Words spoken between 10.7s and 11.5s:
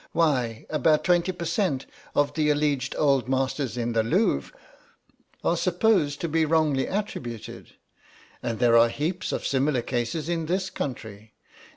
country.